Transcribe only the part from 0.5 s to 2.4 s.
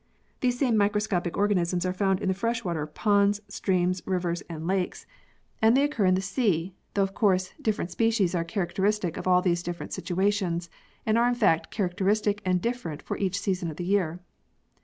same microscopic organisms are found 111 the